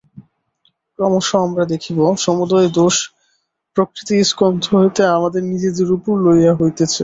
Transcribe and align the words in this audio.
ক্রমশ 0.99 1.29
আমরা 1.45 1.63
দেখিব, 1.73 1.97
সমুদয় 2.17 2.69
দোষ 2.77 2.95
প্রকৃতির 3.77 4.23
স্কন্ধ 4.23 4.63
হইতে 4.73 5.01
আমাদের 5.17 5.41
নিজেদের 5.51 5.87
উপর 5.97 6.13
লওয়া 6.25 6.53
হইতেছে। 6.59 6.99